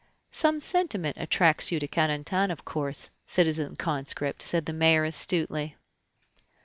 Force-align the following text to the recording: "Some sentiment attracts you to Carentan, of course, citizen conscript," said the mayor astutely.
"Some 0.31 0.59
sentiment 0.59 1.17
attracts 1.19 1.71
you 1.71 1.79
to 1.79 1.87
Carentan, 1.87 2.49
of 2.49 2.65
course, 2.65 3.11
citizen 3.23 3.75
conscript," 3.75 4.41
said 4.41 4.65
the 4.65 4.73
mayor 4.73 5.03
astutely. 5.05 5.75